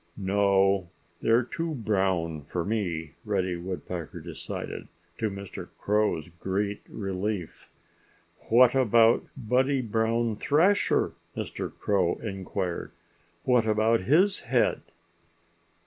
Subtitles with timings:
[0.17, 0.89] "No!
[1.21, 4.87] They're too brown for me," Reddy Woodpecker decided,
[5.19, 5.67] to Mr.
[5.77, 7.69] Crow's great relief.
[8.49, 11.71] "What about Buddy Brown Thrasher?" Mr.
[11.77, 12.91] Crow inquired.
[13.43, 14.81] "What about his head?"